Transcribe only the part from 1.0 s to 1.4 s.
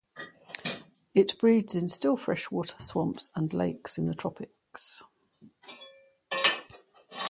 It